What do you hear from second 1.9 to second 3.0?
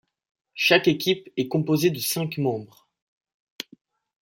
de cinq membres.